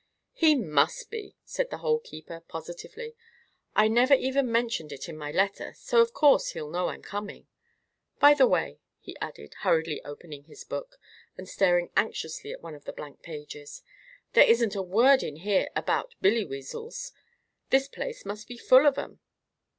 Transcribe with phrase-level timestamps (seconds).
[0.33, 3.13] "He must be," said the Hole keeper, positively.
[3.75, 7.45] "I never even mentioned it in my letter; so, of course, he'll know I'm coming.
[8.19, 10.97] By the way," he added, hurriedly opening his book,
[11.37, 13.83] and staring anxiously at one of the blank pages,
[14.33, 17.11] "there isn't a word in here about Billyweazles.
[17.69, 19.19] This place must be full of 'em."